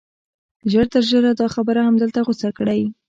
[0.71, 2.81] ژر تر ژره دا خبره همدلته غوڅه کړئ